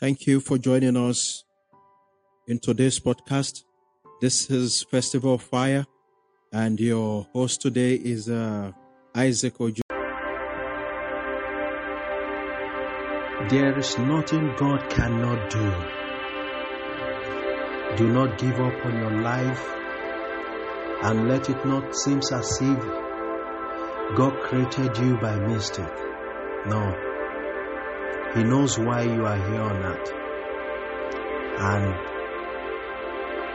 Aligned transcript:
Thank 0.00 0.28
you 0.28 0.38
for 0.38 0.58
joining 0.58 0.96
us 0.96 1.42
in 2.46 2.60
today's 2.60 3.00
podcast. 3.00 3.64
This 4.20 4.48
is 4.48 4.84
Festival 4.84 5.34
of 5.34 5.42
Fire, 5.42 5.86
and 6.52 6.78
your 6.78 7.26
host 7.32 7.60
today 7.60 7.94
is 7.94 8.28
uh, 8.28 8.70
Isaac 9.16 9.60
Ojo. 9.60 9.82
There 13.50 13.76
is 13.76 13.98
nothing 13.98 14.54
God 14.56 14.88
cannot 14.88 15.50
do. 15.50 15.72
Do 17.96 18.12
not 18.12 18.38
give 18.38 18.60
up 18.60 18.86
on 18.86 19.00
your 19.00 19.20
life 19.20 19.66
and 21.02 21.28
let 21.28 21.50
it 21.50 21.66
not 21.66 21.96
seem 21.96 22.18
as 22.18 22.58
if 22.62 22.78
God 24.16 24.38
created 24.44 24.96
you 24.98 25.16
by 25.16 25.34
mistake. 25.40 25.86
No. 26.66 27.07
He 28.34 28.44
knows 28.44 28.78
why 28.78 29.02
you 29.02 29.24
are 29.24 29.36
here 29.50 29.62
on 29.62 29.82
earth. 29.82 30.12
And 31.58 31.94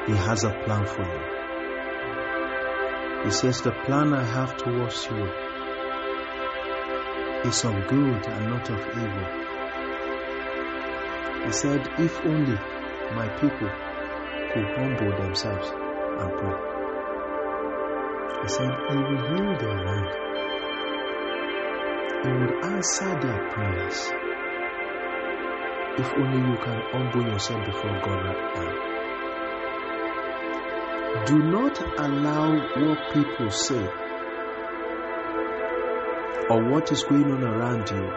He 0.08 0.16
has 0.16 0.44
a 0.44 0.52
plan 0.66 0.86
for 0.86 1.04
you. 1.04 1.34
He 3.26 3.32
says, 3.32 3.62
The 3.62 3.72
plan 3.86 4.13
I 4.13 4.23
have 4.23 4.58
towards 4.58 5.05
you 5.05 5.32
is 7.49 7.63
of 7.63 7.88
good 7.88 8.27
and 8.27 8.49
not 8.49 8.70
of 8.70 8.80
evil. 8.98 9.27
He 11.46 11.52
said, 11.52 11.88
If 11.99 12.20
only 12.26 12.58
my 13.16 13.30
people 13.40 13.70
could 14.54 14.66
humble 14.76 15.16
themselves 15.21 15.70
and 15.70 16.32
pray. 16.40 16.60
He 18.41 18.48
said, 18.49 18.71
He 18.90 18.98
will 18.98 19.24
heal 19.30 19.52
their 19.60 19.77
land. 19.85 20.10
He 22.24 22.32
will 22.32 22.55
answer 22.66 23.12
their 23.21 23.41
prayers. 23.52 24.23
If 25.98 26.12
only 26.14 26.40
you 26.50 26.58
can 26.58 26.82
humble 26.92 27.24
yourself 27.32 27.66
before 27.66 28.00
God 28.02 28.24
right 28.26 28.56
now. 28.56 28.72
Do 31.26 31.38
not 31.38 31.80
allow 32.00 32.52
what 32.52 33.13
people 33.13 33.50
say 33.52 33.88
or 36.50 36.62
what 36.63 36.91
is 36.91 37.04
going 37.04 37.32
on 37.32 37.44
around 37.44 37.90
you 37.90 38.12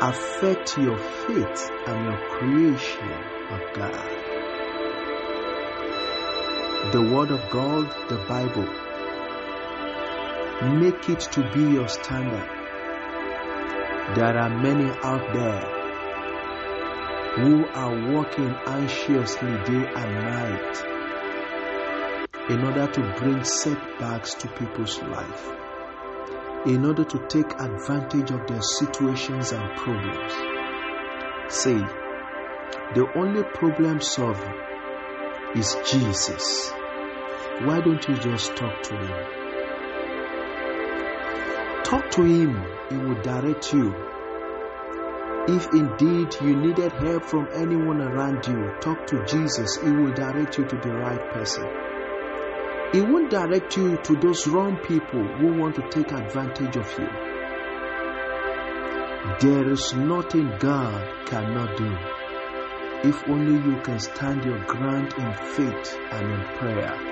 affect 0.00 0.78
your 0.78 0.96
faith 0.98 1.70
and 1.86 2.04
your 2.04 2.18
creation 2.28 3.10
of 3.50 3.60
God. 3.74 4.08
The 6.92 7.02
Word 7.02 7.30
of 7.30 7.50
God, 7.50 7.92
the 8.08 8.16
Bible, 8.26 8.68
make 10.78 11.08
it 11.08 11.20
to 11.32 11.42
be 11.52 11.72
your 11.72 11.88
standard. 11.88 12.59
There 14.14 14.36
are 14.36 14.50
many 14.50 14.90
out 15.04 15.32
there 15.32 15.80
who 17.36 17.64
are 17.64 18.12
working 18.12 18.52
anxiously 18.66 19.52
day 19.68 19.84
and 19.94 20.14
night 20.24 20.82
in 22.50 22.64
order 22.64 22.88
to 22.88 23.00
bring 23.18 23.44
setbacks 23.44 24.34
to 24.34 24.48
people's 24.48 25.00
life, 25.02 25.46
in 26.66 26.84
order 26.84 27.04
to 27.04 27.18
take 27.28 27.52
advantage 27.52 28.32
of 28.32 28.48
their 28.48 28.62
situations 28.80 29.52
and 29.52 29.76
problems. 29.76 30.32
Say, 31.54 31.78
the 32.94 33.06
only 33.14 33.44
problem 33.44 34.00
solver 34.00 34.52
is 35.54 35.76
Jesus. 35.88 36.72
Why 37.60 37.80
don't 37.80 38.08
you 38.08 38.16
just 38.16 38.56
talk 38.56 38.82
to 38.82 38.96
him? 38.96 39.39
Talk 41.90 42.08
to 42.12 42.22
him, 42.22 42.54
he 42.88 42.96
will 42.96 43.20
direct 43.20 43.72
you. 43.72 43.92
If 45.48 45.66
indeed 45.74 46.36
you 46.40 46.54
needed 46.54 46.92
help 46.92 47.24
from 47.24 47.48
anyone 47.52 48.00
around 48.00 48.46
you, 48.46 48.76
talk 48.80 49.08
to 49.08 49.24
Jesus, 49.26 49.76
he 49.82 49.90
will 49.90 50.14
direct 50.14 50.56
you 50.56 50.64
to 50.66 50.76
the 50.76 50.92
right 50.92 51.32
person. 51.32 51.64
He 52.92 53.00
won't 53.00 53.28
direct 53.28 53.76
you 53.76 53.96
to 54.04 54.14
those 54.14 54.46
wrong 54.46 54.76
people 54.76 55.20
who 55.38 55.52
want 55.54 55.74
to 55.74 55.88
take 55.90 56.12
advantage 56.12 56.76
of 56.76 56.88
you. 56.96 57.08
There 59.40 59.68
is 59.72 59.92
nothing 59.94 60.48
God 60.60 61.26
cannot 61.26 61.76
do 61.76 61.92
if 63.02 63.28
only 63.28 63.68
you 63.68 63.80
can 63.82 63.98
stand 63.98 64.44
your 64.44 64.62
ground 64.64 65.12
in 65.18 65.32
faith 65.56 65.98
and 66.12 66.30
in 66.30 66.56
prayer. 66.56 67.09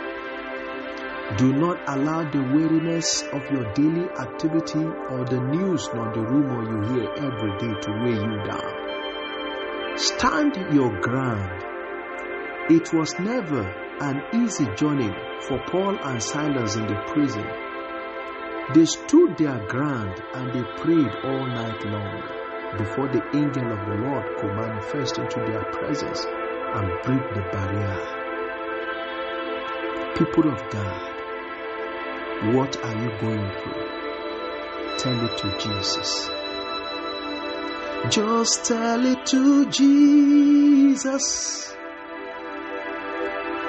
Do 1.36 1.52
not 1.52 1.86
allow 1.86 2.24
the 2.24 2.42
weariness 2.42 3.22
of 3.34 3.50
your 3.50 3.70
daily 3.74 4.08
activity 4.18 4.80
or 4.80 5.26
the 5.26 5.38
news 5.38 5.86
nor 5.94 6.10
the 6.14 6.22
rumor 6.22 6.62
you 6.64 6.80
hear 6.94 7.12
every 7.18 7.52
day 7.58 7.80
to 7.82 7.90
weigh 8.00 8.16
you 8.16 8.42
down. 8.48 9.98
Stand 9.98 10.56
your 10.72 10.98
ground. 11.02 11.64
It 12.70 12.94
was 12.94 13.12
never 13.20 13.60
an 14.00 14.22
easy 14.32 14.64
journey 14.74 15.12
for 15.42 15.62
Paul 15.70 15.98
and 16.02 16.22
Silas 16.22 16.76
in 16.76 16.86
the 16.86 16.96
prison. 17.12 17.46
They 18.74 18.86
stood 18.86 19.36
their 19.36 19.58
ground 19.66 20.22
and 20.32 20.50
they 20.54 20.64
prayed 20.80 21.12
all 21.24 21.46
night 21.46 21.84
long 21.84 22.22
before 22.78 23.08
the 23.08 23.22
angel 23.36 23.70
of 23.70 23.84
the 23.84 23.96
Lord 24.00 24.24
could 24.40 24.54
manifest 24.56 25.18
into 25.18 25.40
their 25.40 25.64
presence 25.72 26.24
and 26.24 26.88
break 27.02 27.34
the 27.34 27.42
barrier. 27.52 28.18
People 30.16 30.50
of 30.52 30.60
God, 30.70 31.07
what 32.42 32.76
are 32.84 32.94
you 32.94 33.10
going 33.20 33.50
through? 33.60 33.88
Tell 34.98 35.24
it 35.24 35.36
to 35.38 35.58
Jesus. 35.58 36.30
Just 38.10 38.64
tell 38.64 39.04
it 39.04 39.26
to 39.26 39.66
Jesus. 39.70 41.74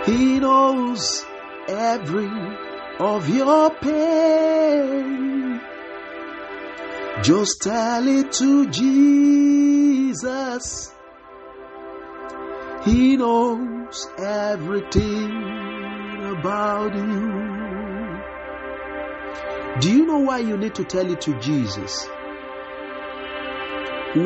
He 0.05 0.39
knows 0.39 1.25
every 1.67 2.29
of 2.99 3.27
your 3.27 3.71
pain. 3.71 5.59
Just 7.23 7.63
tell 7.63 8.07
it 8.07 8.31
to 8.33 8.69
Jesus. 8.69 10.93
He 12.85 13.17
knows 13.17 14.07
everything 14.19 15.31
about 16.37 16.95
you. 16.95 17.58
Do 19.79 19.89
you 19.89 20.05
know 20.05 20.19
why 20.19 20.39
you 20.39 20.57
need 20.57 20.75
to 20.75 20.83
tell 20.83 21.09
it 21.09 21.21
to 21.21 21.39
Jesus? 21.39 22.05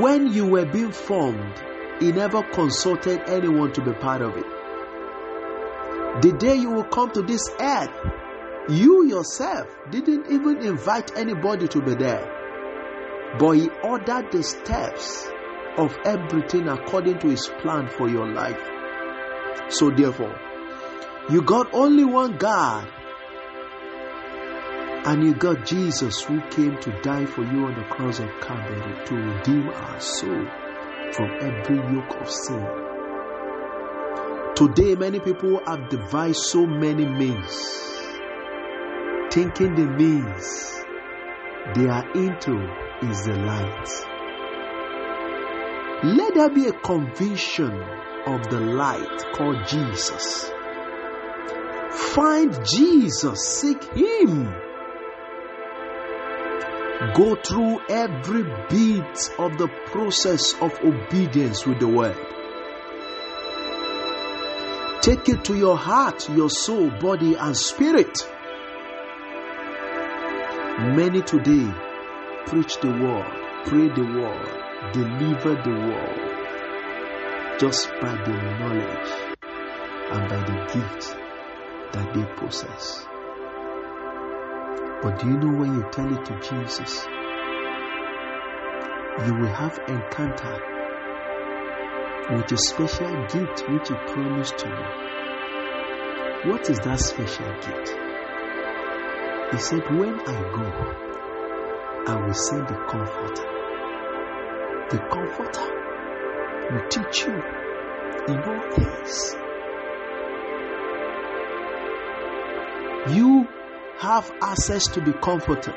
When 0.01 0.33
you 0.33 0.47
were 0.47 0.65
being 0.65 0.91
formed, 0.91 1.61
He 1.99 2.11
never 2.11 2.41
consulted 2.41 3.21
anyone 3.27 3.71
to 3.73 3.81
be 3.81 3.91
part 3.93 4.23
of 4.23 4.35
it. 4.35 4.45
The 6.23 6.31
day 6.39 6.55
you 6.55 6.71
will 6.71 6.85
come 6.85 7.11
to 7.11 7.21
this 7.21 7.47
earth, 7.59 7.91
you 8.69 9.05
yourself 9.05 9.67
didn't 9.91 10.31
even 10.31 10.65
invite 10.65 11.15
anybody 11.15 11.67
to 11.67 11.81
be 11.81 11.93
there. 11.93 13.35
But 13.37 13.51
He 13.51 13.69
ordered 13.83 14.31
the 14.31 14.41
steps 14.41 15.29
of 15.77 15.95
everything 16.03 16.67
according 16.67 17.19
to 17.19 17.27
His 17.27 17.47
plan 17.61 17.89
for 17.89 18.09
your 18.09 18.27
life. 18.27 18.61
So, 19.69 19.91
therefore, 19.91 20.35
you 21.29 21.43
got 21.43 21.73
only 21.73 22.05
one 22.05 22.37
God 22.37 22.87
and 25.05 25.21
you 25.21 25.33
got 25.35 25.65
Jesus 25.65 26.21
who 26.21 26.39
came 26.49 26.79
to 26.79 27.01
die 27.01 27.25
for 27.25 27.43
you 27.43 27.65
on 27.65 27.75
the 27.75 27.83
cross 27.89 28.19
of 28.19 28.29
Calvary 28.39 29.05
to 29.05 29.15
redeem 29.15 29.67
our 29.67 29.99
soul 29.99 30.45
from 31.11 31.29
every 31.41 31.75
yoke 31.75 32.21
of 32.21 32.29
sin. 32.29 32.65
Today, 34.55 34.95
many 34.95 35.19
people 35.19 35.59
have 35.65 35.89
devised 35.89 36.39
so 36.43 36.65
many 36.65 37.05
means, 37.05 37.53
thinking 39.29 39.75
the 39.75 39.87
means 39.87 40.73
they 41.75 41.87
are 41.87 42.09
into 42.13 42.55
is 43.01 43.25
the 43.25 43.35
light. 43.35 43.89
Let 46.05 46.33
there 46.33 46.49
be 46.49 46.67
a 46.67 46.73
conviction 46.73 47.71
of 48.25 48.49
the 48.49 48.59
light 48.59 49.25
called 49.33 49.67
Jesus. 49.67 50.49
Find 51.91 52.57
Jesus, 52.65 53.39
seek 53.59 53.83
Him 53.95 54.62
Go 57.11 57.35
through 57.35 57.81
every 57.89 58.43
bit 58.69 59.29
of 59.37 59.57
the 59.57 59.67
process 59.87 60.53
of 60.61 60.71
obedience 60.83 61.65
with 61.65 61.79
the 61.79 61.87
word. 61.87 62.15
Take 65.01 65.27
it 65.27 65.43
to 65.45 65.57
your 65.57 65.77
heart, 65.77 66.29
your 66.29 66.49
soul, 66.49 66.89
body, 66.89 67.35
and 67.35 67.57
spirit. 67.57 68.17
Many 70.95 71.21
today 71.21 71.69
preach 72.45 72.79
the 72.79 72.89
word, 72.89 73.65
pray 73.65 73.89
the 73.89 74.05
word, 74.19 74.93
deliver 74.93 75.55
the 75.61 75.71
word 75.71 77.59
just 77.59 77.89
by 78.01 78.15
the 78.15 78.31
knowledge 78.59 79.11
and 80.11 80.29
by 80.29 80.39
the 80.39 80.73
gift 80.73 81.17
that 81.91 82.13
they 82.13 82.25
possess. 82.37 83.05
But 85.03 85.19
do 85.19 85.27
you 85.27 85.37
know 85.37 85.51
when 85.51 85.75
you 85.75 85.85
tell 85.91 86.07
it 86.17 86.25
to 86.27 86.33
Jesus, 86.39 87.05
you 89.27 89.33
will 89.33 89.53
have 89.53 89.77
encounter 89.89 90.73
with 92.29 92.49
a 92.53 92.57
special 92.57 93.27
gift 93.27 93.67
which 93.67 93.89
He 93.89 93.95
promised 94.13 94.57
to 94.59 94.67
you. 94.69 96.49
What 96.49 96.69
is 96.69 96.79
that 96.79 97.01
special 97.01 97.51
gift? 97.65 97.89
He 99.51 99.59
said, 99.59 99.83
When 99.91 100.19
I 100.21 100.39
go, 100.55 100.65
I 102.07 102.15
will 102.25 102.33
send 102.33 102.67
the 102.69 102.75
Comforter. 102.89 103.47
The 104.89 104.99
Comforter 105.11 105.67
will 106.71 106.87
teach 106.87 107.25
you 107.27 107.35
in 108.29 108.39
all 108.41 108.71
things. 108.71 109.35
You 113.17 113.49
have 113.99 114.31
access 114.41 114.87
to 114.87 115.01
the 115.01 115.13
Comforter 115.13 115.73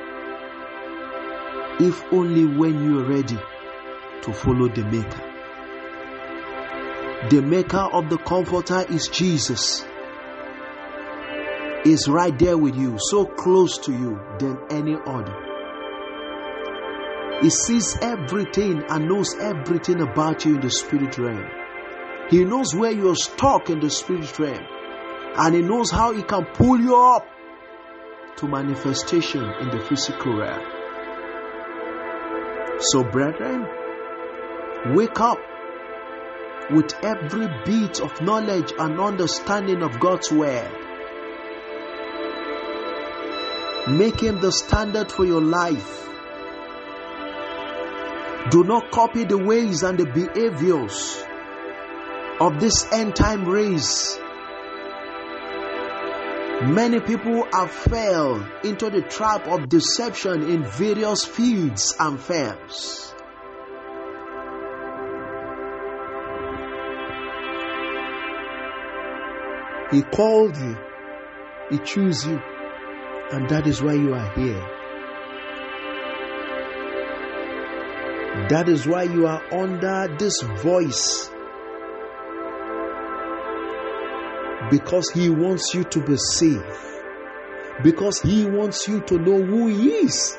if 1.78 2.02
only 2.12 2.46
when 2.46 2.82
you 2.82 3.00
are 3.00 3.08
ready 3.08 3.38
to 4.22 4.32
follow 4.32 4.68
the 4.68 4.82
Maker. 4.84 5.22
The 7.28 7.42
Maker 7.42 7.88
of 7.92 8.08
the 8.08 8.18
Comforter 8.18 8.84
is 8.88 9.08
Jesus. 9.08 9.84
Is 11.84 12.08
right 12.08 12.36
there 12.38 12.56
with 12.58 12.76
you, 12.76 12.96
so 12.98 13.26
close 13.26 13.78
to 13.78 13.92
you 13.92 14.18
than 14.38 14.58
any 14.70 14.96
other. 15.06 15.34
He 17.42 17.50
sees 17.50 17.96
everything 18.00 18.82
and 18.88 19.08
knows 19.08 19.34
everything 19.38 20.00
about 20.00 20.44
you 20.44 20.54
in 20.54 20.60
the 20.62 20.70
spirit 20.70 21.18
realm. 21.18 21.44
He 22.30 22.44
knows 22.44 22.74
where 22.74 22.90
you're 22.90 23.14
stuck 23.14 23.68
in 23.68 23.80
the 23.80 23.90
spirit 23.90 24.38
realm. 24.38 24.66
And 25.36 25.54
He 25.54 25.60
knows 25.60 25.90
how 25.90 26.12
He 26.12 26.22
can 26.22 26.46
pull 26.54 26.80
you 26.80 26.96
up 26.96 27.28
to 28.36 28.46
manifestation 28.46 29.42
in 29.42 29.70
the 29.70 29.80
physical 29.88 30.36
realm. 30.36 30.62
So, 32.80 33.02
brethren, 33.02 33.66
wake 34.94 35.20
up 35.20 35.38
with 36.70 36.92
every 37.02 37.48
bit 37.64 38.00
of 38.00 38.20
knowledge 38.20 38.72
and 38.78 39.00
understanding 39.00 39.82
of 39.82 39.98
God's 39.98 40.30
Word. 40.30 40.70
Make 43.88 44.20
Him 44.20 44.40
the 44.40 44.50
standard 44.52 45.10
for 45.10 45.24
your 45.24 45.40
life. 45.40 46.08
Do 48.50 48.64
not 48.64 48.90
copy 48.90 49.24
the 49.24 49.38
ways 49.38 49.82
and 49.82 49.98
the 49.98 50.06
behaviors 50.06 51.24
of 52.40 52.60
this 52.60 52.86
end 52.92 53.16
time 53.16 53.44
race. 53.44 54.18
Many 56.62 57.00
people 57.00 57.46
have 57.52 57.70
fell 57.70 58.42
into 58.64 58.88
the 58.88 59.02
trap 59.02 59.46
of 59.46 59.68
deception 59.68 60.42
in 60.48 60.64
various 60.64 61.22
fields 61.22 61.94
and 62.00 62.18
firms. 62.18 63.14
He 69.90 70.00
called 70.00 70.56
you, 70.56 70.76
He 71.70 71.78
chose 71.78 72.26
you, 72.26 72.40
and 73.32 73.50
that 73.50 73.66
is 73.66 73.82
why 73.82 73.92
you 73.92 74.14
are 74.14 74.32
here. 74.34 74.76
That 78.48 78.68
is 78.70 78.86
why 78.86 79.02
you 79.02 79.26
are 79.26 79.42
under 79.52 80.16
this 80.16 80.40
voice. 80.40 81.30
Because 84.70 85.10
He 85.10 85.28
wants 85.28 85.74
you 85.74 85.84
to 85.84 86.00
be 86.04 86.16
safe. 86.16 86.62
Because 87.82 88.20
He 88.20 88.44
wants 88.46 88.88
you 88.88 89.00
to 89.02 89.18
know 89.18 89.42
who 89.42 89.68
He 89.68 89.90
is. 89.90 90.36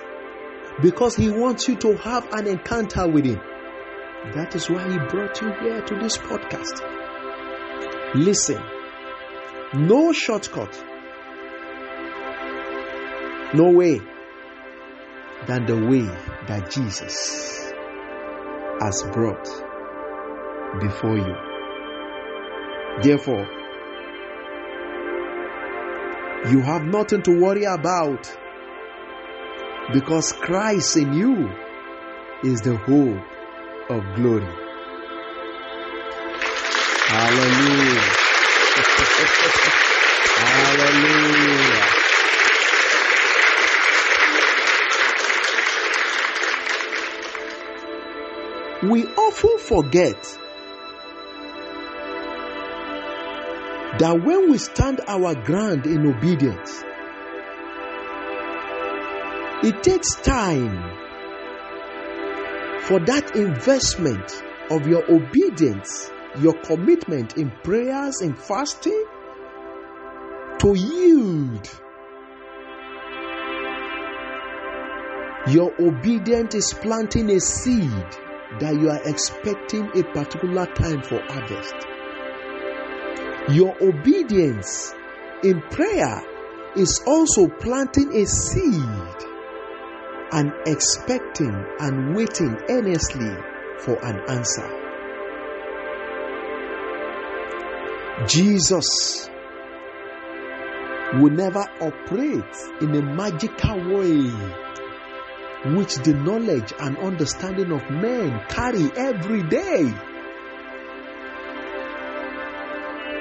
Because 0.81 1.15
He 1.15 1.29
wants 1.29 1.67
you 1.67 1.75
to 1.77 1.95
have 1.97 2.31
an 2.33 2.47
encounter 2.47 3.07
with 3.07 3.25
Him. 3.25 3.39
That 4.35 4.55
is 4.55 4.69
why 4.69 4.83
He 4.91 4.97
brought 5.09 5.41
you 5.41 5.51
here 5.61 5.81
to 5.81 5.95
this 5.95 6.17
podcast. 6.17 6.81
Listen, 8.15 8.61
no 9.73 10.11
shortcut, 10.11 10.73
no 13.53 13.71
way 13.71 14.01
than 15.45 15.65
the 15.65 15.75
way 15.75 16.05
that 16.47 16.71
Jesus 16.71 17.71
has 18.79 19.03
brought 19.13 19.45
before 20.81 21.17
you. 21.17 21.35
Therefore, 23.01 23.45
you 26.51 26.61
have 26.61 26.83
nothing 26.83 27.21
to 27.23 27.31
worry 27.39 27.63
about 27.65 28.37
because 29.93 30.33
Christ 30.33 30.97
in 30.97 31.13
you 31.13 31.49
is 32.43 32.61
the 32.61 32.77
hope 32.77 33.21
of 33.89 34.15
glory. 34.15 34.45
Hallelujah. 37.07 38.01
Hallelujah. 40.37 41.97
We 48.83 49.05
often 49.15 49.57
forget 49.57 50.39
that 53.99 54.21
when 54.23 54.51
we 54.51 54.57
stand 54.57 55.01
our 55.07 55.33
ground 55.33 55.85
in 55.85 56.05
obedience, 56.05 56.83
it 59.63 59.81
takes 59.81 60.15
time 60.21 60.77
for 62.83 62.99
that 62.99 63.35
investment 63.35 64.43
of 64.69 64.87
your 64.87 65.03
obedience, 65.11 66.11
your 66.39 66.53
commitment 66.61 67.37
in 67.37 67.49
prayers 67.63 68.21
and 68.21 68.37
fasting 68.37 69.03
to 70.59 70.75
yield. 70.75 71.69
Your 75.47 75.73
obedience 75.81 76.53
is 76.53 76.73
planting 76.73 77.31
a 77.31 77.39
seed 77.39 78.05
that 78.59 78.77
you 78.79 78.89
are 78.89 79.01
expecting 79.09 79.87
a 79.97 80.03
particular 80.13 80.65
time 80.67 81.01
for 81.01 81.19
harvest. 81.29 81.96
Your 83.49 83.75
obedience 83.81 84.93
in 85.43 85.61
prayer 85.71 86.21
is 86.75 87.01
also 87.07 87.47
planting 87.47 88.13
a 88.13 88.25
seed 88.25 89.15
and 90.31 90.51
expecting 90.65 91.65
and 91.79 92.15
waiting 92.15 92.57
earnestly 92.69 93.35
for 93.79 93.97
an 94.03 94.19
answer. 94.27 94.67
Jesus 98.27 99.29
will 101.13 101.31
never 101.31 101.63
operate 101.79 102.55
in 102.81 102.95
a 102.95 103.01
magical 103.01 103.77
way 103.95 104.27
which 105.73 105.95
the 106.03 106.13
knowledge 106.13 106.73
and 106.79 106.97
understanding 106.97 107.71
of 107.71 107.89
men 107.89 108.41
carry 108.49 108.91
every 108.97 109.43
day. 109.43 109.93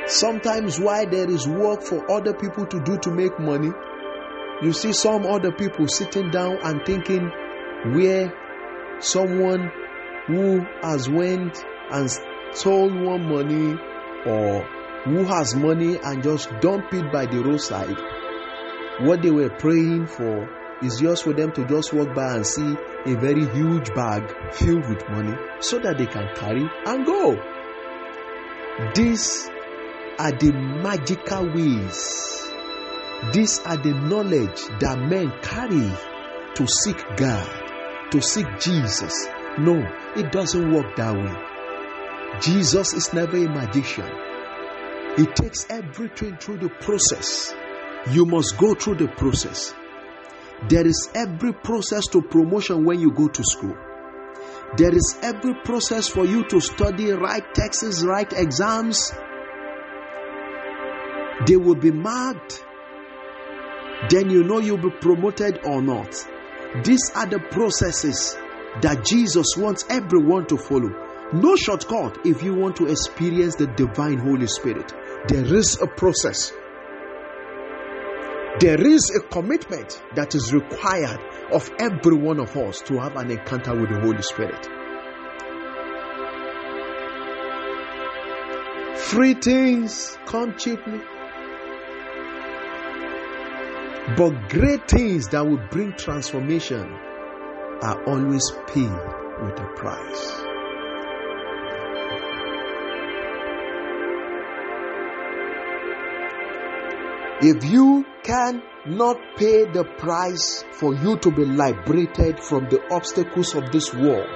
Sometimes, 0.09 0.79
why 0.79 1.05
there 1.05 1.29
is 1.29 1.49
work 1.49 1.83
for 1.83 2.11
other 2.11 2.33
people 2.33 2.65
to 2.67 2.81
do 2.85 2.97
to 2.99 3.11
make 3.11 3.39
money, 3.41 3.73
you 4.63 4.73
see 4.73 4.93
some 4.93 5.27
other 5.27 5.53
people 5.53 5.89
sitting 5.89 6.31
down 6.31 6.59
and 6.63 6.85
thinking 6.87 7.31
where 7.93 8.33
someone 9.01 9.71
who 10.27 10.61
has 10.83 11.09
went 11.11 11.59
and 11.91 12.11
stole 12.53 12.89
one 12.89 13.29
money 13.29 13.77
or 14.27 14.63
who 15.05 15.25
has 15.25 15.55
money 15.55 15.99
and 16.03 16.23
just 16.23 16.51
dump 16.61 16.93
it 16.93 17.13
by 17.13 17.27
the 17.27 17.43
roadside. 17.43 17.97
What 19.07 19.23
they 19.23 19.31
were 19.31 19.51
praying 19.51 20.07
for 20.07 20.49
is 20.83 21.01
just 21.01 21.25
for 21.25 21.33
them 21.33 21.53
to 21.53 21.67
just 21.67 21.93
walk 21.93 22.15
by 22.15 22.35
and 22.37 22.47
see 22.47 22.77
a 23.07 23.15
very 23.17 23.47
huge 23.47 23.93
bag 23.95 24.23
filled 24.53 24.89
with 24.89 25.09
money 25.09 25.37
so 25.61 25.79
that 25.81 25.99
they 25.99 26.07
can 26.07 26.29
carry 26.35 26.65
and 26.87 27.07
go. 27.07 27.37
These 28.95 29.49
are 30.19 30.33
the 30.33 30.53
magical 30.53 31.47
ways 31.53 32.37
these 33.33 33.61
are 33.61 33.79
the 33.79 33.93
knowledge 33.93 34.61
that 34.79 34.99
men 34.99 35.33
carry 35.43 35.91
to 36.55 36.67
seek 36.67 37.03
God, 37.17 38.11
to 38.11 38.21
seek 38.21 38.47
Jesus. 38.61 39.27
No, 39.59 39.83
it 40.15 40.31
doesn't 40.31 40.71
work 40.71 40.95
that 40.97 41.15
way. 41.15 42.41
Jesus 42.41 42.93
is 42.93 43.15
never 43.15 43.39
a 43.39 43.49
magician. 43.49 44.09
He 45.17 45.25
takes 45.27 45.67
everything 45.71 46.37
through 46.37 46.59
the 46.59 46.69
process. 46.69 47.55
You 48.11 48.27
must 48.27 48.59
go 48.59 48.75
through 48.75 48.97
the 48.97 49.09
process. 49.09 49.75
There 50.69 50.87
is 50.87 51.11
every 51.15 51.55
process 51.55 52.07
to 52.09 52.21
promotion 52.21 52.85
when 52.85 53.01
you 53.01 53.13
go 53.13 53.29
to 53.29 53.43
school. 53.43 53.77
There 54.77 54.95
is 54.95 55.19
every 55.23 55.55
process 55.65 56.07
for 56.07 56.27
you 56.27 56.45
to 56.49 56.61
study, 56.61 57.11
write 57.13 57.55
texts, 57.55 58.05
write 58.05 58.35
exams. 58.35 59.11
They 61.47 61.57
will 61.57 61.77
be 61.77 61.91
marked 61.91 62.65
then 64.11 64.31
you 64.31 64.45
know 64.45 64.59
you'll 64.59 64.77
be 64.77 64.91
promoted 64.91 65.61
or 65.65 65.81
not. 65.83 66.15
These 66.85 67.11
are 67.15 67.27
the 67.27 67.41
processes 67.51 68.37
that 68.83 69.05
Jesus 69.05 69.57
wants 69.57 69.85
everyone 69.89 70.47
to 70.47 70.59
follow. 70.59 70.91
No 71.33 71.57
shortcut 71.57 72.19
if 72.25 72.43
you 72.43 72.55
want 72.55 72.77
to 72.77 72.87
experience 72.87 73.57
the 73.57 73.67
divine 73.67 74.19
Holy 74.19 74.47
Spirit. 74.47 74.93
There 75.29 75.45
is 75.45 75.81
a 75.81 75.87
process. 75.87 76.53
There 78.61 78.81
is 78.87 79.11
a 79.11 79.27
commitment 79.29 80.01
that 80.15 80.35
is 80.35 80.53
required 80.53 81.21
of 81.53 81.71
every 81.79 82.17
one 82.17 82.39
of 82.39 82.57
us 82.57 82.81
to 82.83 82.99
have 83.01 83.17
an 83.17 83.31
encounter 83.31 83.75
with 83.75 83.91
the 83.91 84.01
Holy 84.01 84.23
Spirit. 84.23 84.69
Free 88.99 89.35
things 89.35 90.17
come 90.27 90.57
cheaply. 90.57 91.01
But 94.15 94.49
great 94.51 94.89
things 94.89 95.27
that 95.29 95.45
will 95.45 95.61
bring 95.69 95.93
transformation 95.95 96.89
are 97.83 98.05
always 98.05 98.49
paid 98.69 98.89
with 99.43 99.59
a 99.59 99.73
price. 99.75 100.43
If 107.43 107.65
you 107.65 108.07
cannot 108.23 109.19
pay 109.37 109.65
the 109.65 109.85
price 109.99 110.65
for 110.79 110.95
you 110.95 111.19
to 111.19 111.31
be 111.33 111.45
liberated 111.45 112.39
from 112.39 112.69
the 112.71 112.81
obstacles 112.93 113.57
of 113.57 113.73
this 113.73 113.93
world, 113.93 114.29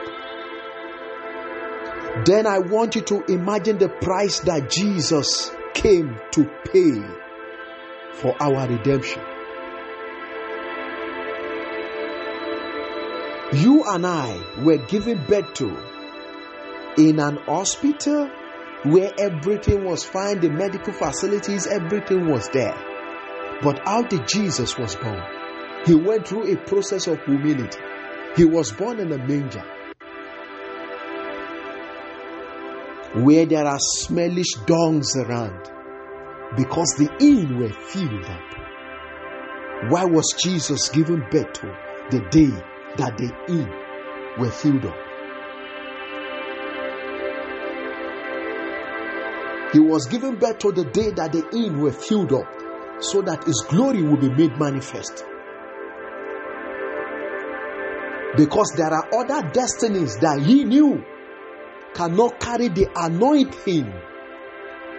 then 2.27 2.47
I 2.49 2.59
want 2.59 2.97
you 2.97 3.03
to 3.03 3.25
imagine 3.33 3.79
the 3.79 3.89
price 3.89 4.41
that 4.41 4.69
Jesus 4.69 5.53
came 5.75 6.19
to 6.33 6.45
pay 6.73 7.01
for 8.15 8.35
our 8.43 8.69
redemption. 8.69 9.23
You 13.53 13.83
and 13.85 14.07
I 14.07 14.63
were 14.63 14.77
given 14.77 15.25
birth 15.27 15.55
to 15.55 15.77
in 16.97 17.19
an 17.19 17.37
hospital 17.39 18.29
where 18.85 19.13
everything 19.19 19.85
was 19.85 20.05
fine, 20.05 20.41
the 20.41 20.49
medical 20.49 20.93
facilities, 20.93 21.67
everything 21.67 22.31
was 22.31 22.49
there. 22.51 22.77
But 23.61 23.81
how 23.85 24.03
did 24.03 24.29
Jesus 24.29 24.79
was 24.79 24.95
born? 24.95 25.21
He 25.85 25.95
went 25.97 26.29
through 26.29 26.53
a 26.53 26.57
process 26.59 27.09
of 27.09 27.25
humility. 27.25 27.81
He 28.37 28.45
was 28.45 28.71
born 28.71 29.01
in 29.01 29.11
a 29.11 29.19
manger 29.19 29.65
where 33.15 33.47
there 33.47 33.67
are 33.67 33.81
smellish 33.81 34.55
dongs 34.67 35.17
around 35.17 35.61
because 36.57 36.95
the 36.97 37.11
inn 37.19 37.59
were 37.59 37.73
filled 37.73 38.25
up. 38.27 39.91
Why 39.91 40.05
was 40.05 40.37
Jesus 40.39 40.89
given 40.91 41.25
birth 41.33 41.53
to 41.55 41.77
the 42.13 42.21
day 42.31 42.63
that 42.97 43.17
the 43.19 43.33
inn 43.49 43.69
were 44.39 44.51
filled 44.51 44.85
up? 44.87 44.97
He 49.73 49.79
was 49.79 50.07
given 50.09 50.37
birth 50.37 50.59
to 50.59 50.73
the 50.73 50.85
day 50.85 51.11
that 51.13 51.33
the 51.33 51.49
inn 51.57 51.81
were 51.81 51.93
filled 51.93 52.33
up 52.33 52.47
so 53.01 53.23
that 53.23 53.45
his 53.45 53.65
glory 53.69 54.03
will 54.03 54.17
be 54.17 54.29
made 54.29 54.59
manifest. 54.59 55.25
Because 58.37 58.73
there 58.77 58.93
are 58.93 59.09
other 59.15 59.49
destinies 59.51 60.17
that 60.19 60.41
he 60.41 60.65
knew 60.65 61.05
cannot 61.95 62.41
carry 62.41 62.69
the 62.69 62.89
anointing 62.97 63.93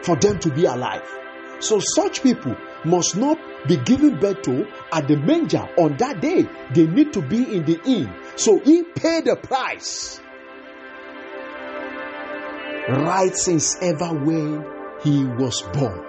for 0.04 0.16
them 0.16 0.40
to 0.40 0.50
be 0.50 0.66
alive. 0.66 1.21
So 1.62 1.80
such 1.80 2.24
people 2.24 2.56
must 2.84 3.16
not 3.16 3.38
be 3.68 3.78
given 3.78 4.20
birth 4.20 4.42
to 4.44 4.68
at 4.92 5.08
the 5.08 5.16
manger 5.16 5.70
on 5.78 5.96
that 5.98 6.20
day. 6.20 6.48
They 6.74 6.88
need 6.88 7.14
to 7.14 7.22
be 7.22 7.56
in 7.56 7.66
the 7.66 7.80
inn. 7.86 8.12
So 8.36 8.60
he 8.60 8.84
paid 8.84 9.26
the 9.26 9.36
price. 9.36 10.20
Right 12.90 13.36
since 13.36 13.78
ever 13.80 14.08
when 14.08 14.66
he 15.04 15.24
was 15.24 15.62
born. 15.74 16.04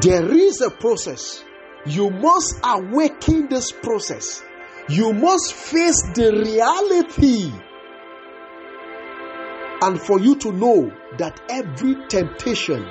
There 0.00 0.32
is 0.32 0.60
a 0.60 0.70
process. 0.70 1.42
You 1.84 2.10
must 2.10 2.60
awaken 2.62 3.48
this 3.48 3.72
process. 3.72 4.42
You 4.88 5.12
must 5.12 5.52
face 5.52 6.00
the 6.14 6.30
reality. 6.32 7.52
And 9.82 10.00
for 10.00 10.20
you 10.20 10.36
to 10.36 10.52
know 10.52 10.92
that 11.18 11.40
every 11.48 11.96
temptation 12.08 12.88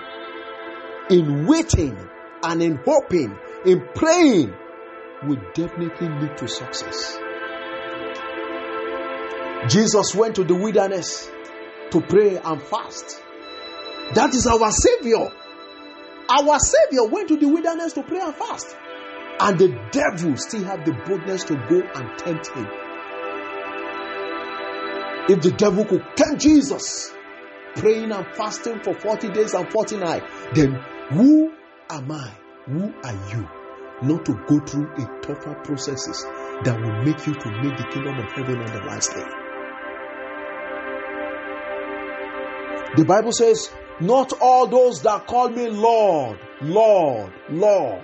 in 1.10 1.46
waiting 1.46 1.98
and 2.44 2.62
in 2.62 2.80
hoping, 2.86 3.38
in 3.66 3.88
praying, 3.94 4.54
will 5.24 5.42
definitely 5.54 6.08
lead 6.10 6.38
to 6.38 6.48
success. 6.48 7.18
Jesus 9.70 10.14
went 10.14 10.36
to 10.36 10.44
the 10.44 10.56
wilderness 10.56 11.30
to 11.92 12.02
pray 12.02 12.38
and 12.38 12.62
fast. 12.62 13.22
That 14.14 14.34
is 14.36 14.46
our 14.46 14.72
Savior. 14.72 15.32
Our 16.30 16.60
Savior 16.60 17.08
went 17.10 17.30
to 17.30 17.38
the 17.38 17.48
wilderness 17.48 17.94
to 17.94 18.04
pray 18.04 18.20
and 18.20 18.36
fast. 18.36 18.76
And 19.40 19.58
the 19.60 19.70
devil 19.92 20.38
still 20.38 20.64
had 20.64 20.86
the 20.86 20.94
boldness 21.06 21.44
to 21.46 21.56
go 21.56 21.82
and 21.82 22.18
tempt 22.20 22.48
him. 22.50 22.68
If 25.28 25.42
the 25.42 25.52
devil 25.58 25.86
could 25.86 26.04
tempt 26.16 26.42
Jesus, 26.42 27.12
praying 27.76 28.12
and 28.12 28.26
fasting 28.36 28.82
for 28.82 28.94
40 28.94 29.30
days 29.30 29.54
and 29.54 29.70
40 29.70 29.98
nights, 29.98 30.26
then 30.54 30.80
who 31.10 31.52
am 31.90 32.12
I? 32.12 32.32
Who 32.66 32.94
are 33.04 33.30
you? 33.32 33.48
Not 34.02 34.26
to 34.26 34.34
go 34.48 34.60
through 34.66 34.88
a 34.94 35.22
tougher 35.22 35.54
processes 35.64 36.26
that 36.64 36.80
will 36.82 37.04
make 37.04 37.26
you 37.28 37.34
to 37.34 37.52
make 37.62 37.78
the 37.78 37.88
kingdom 37.94 38.18
of 38.20 38.32
heaven 38.32 38.60
on 38.60 38.66
the 38.66 38.84
last 38.88 39.12
day. 39.14 39.24
The 42.98 43.06
Bible 43.06 43.32
says, 43.32 43.70
Not 44.00 44.34
all 44.42 44.68
those 44.68 45.02
that 45.04 45.28
call 45.28 45.50
me 45.50 45.68
Lord, 45.70 46.40
Lord, 46.62 47.32
Lord. 47.50 48.04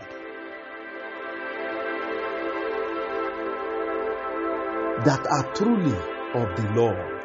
That 5.06 5.26
are 5.26 5.54
truly 5.56 5.98
of 6.36 6.56
the 6.56 6.72
Lord, 6.76 7.22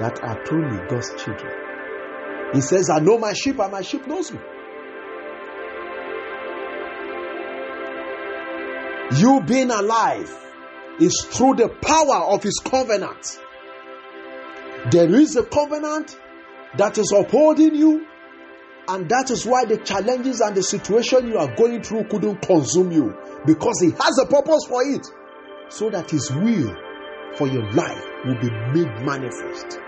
that 0.00 0.18
are 0.22 0.42
truly 0.44 0.78
God's 0.88 1.10
children. 1.22 1.52
He 2.54 2.62
says, 2.62 2.88
I 2.88 3.00
know 3.00 3.18
my 3.18 3.34
sheep 3.34 3.58
and 3.58 3.70
my 3.72 3.82
sheep 3.82 4.06
knows 4.06 4.32
me. 4.32 4.38
You 9.16 9.40
being 9.46 9.70
alive 9.70 10.30
is 11.00 11.26
through 11.30 11.54
the 11.54 11.68
power 11.80 12.26
of 12.34 12.42
His 12.42 12.60
covenant. 12.62 13.38
There 14.90 15.14
is 15.14 15.36
a 15.36 15.44
covenant 15.44 16.18
that 16.76 16.98
is 16.98 17.12
upholding 17.12 17.74
you, 17.74 18.06
and 18.88 19.08
that 19.08 19.30
is 19.30 19.46
why 19.46 19.64
the 19.64 19.78
challenges 19.78 20.40
and 20.40 20.54
the 20.56 20.62
situation 20.62 21.28
you 21.28 21.38
are 21.38 21.54
going 21.56 21.82
through 21.82 22.04
couldn't 22.08 22.42
consume 22.42 22.92
you 22.92 23.16
because 23.46 23.80
He 23.80 23.90
has 23.90 24.18
a 24.18 24.26
purpose 24.26 24.64
for 24.68 24.82
it 24.84 25.06
so 25.70 25.88
that 25.90 26.10
His 26.10 26.30
will 26.30 26.74
for 27.36 27.46
your 27.48 27.70
life 27.72 28.04
will 28.26 28.40
be 28.40 28.50
made 28.50 29.04
manifest 29.04 29.78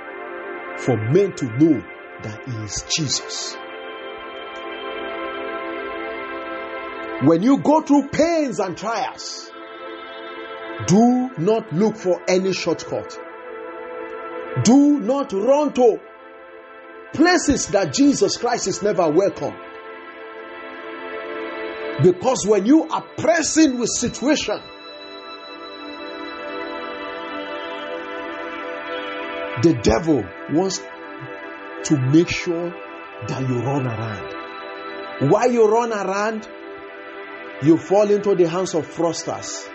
for 0.79 0.97
men 1.13 1.35
to 1.37 1.45
know 1.59 1.83
that 2.23 2.41
He 2.47 2.57
is 2.65 2.85
Jesus. 2.95 3.57
When 7.23 7.43
you 7.43 7.59
go 7.59 7.83
through 7.83 8.09
pains 8.09 8.61
and 8.61 8.77
trials, 8.79 9.51
do 10.87 11.31
not 11.37 11.71
look 11.73 11.97
for 11.97 12.23
any 12.27 12.55
shortcut. 12.55 13.19
Do 14.65 14.99
not 14.99 15.33
run 15.33 15.75
to 15.75 16.01
places 17.13 17.69
that 17.69 17.93
Jesus 17.93 18.39
Christ 18.39 18.69
is 18.69 18.83
never 18.83 19.11
welcome. 19.11 19.55
Because 22.03 22.47
when 22.47 22.65
you 22.65 22.85
are 22.85 23.05
pressing 23.19 23.79
with 23.79 23.91
situation, 23.91 24.59
the 29.63 29.79
devil 29.83 30.25
wants 30.53 30.79
to 31.85 31.99
make 31.99 32.31
sure 32.31 32.71
that 33.29 33.47
you 33.47 33.61
run 33.61 33.87
around. 33.87 35.31
While 35.31 35.53
you 35.53 35.69
run 35.69 35.93
around, 35.93 36.49
you 37.63 37.77
fall 37.77 38.11
into 38.11 38.35
the 38.35 38.49
hands 38.49 38.75
of 38.75 38.87
fraudsters. 38.87 39.69